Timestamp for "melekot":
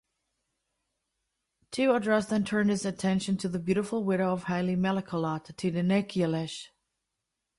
4.75-5.55